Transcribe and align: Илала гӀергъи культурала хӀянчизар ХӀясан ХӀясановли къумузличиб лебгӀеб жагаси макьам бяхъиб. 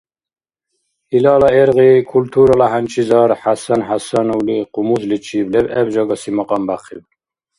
Илала 1.15 1.49
гӀергъи 1.55 1.91
культурала 2.11 2.67
хӀянчизар 2.71 3.31
ХӀясан 3.41 3.81
ХӀясановли 3.87 4.57
къумузличиб 4.73 5.45
лебгӀеб 5.53 5.87
жагаси 5.93 6.29
макьам 6.37 6.63
бяхъиб. 6.69 7.03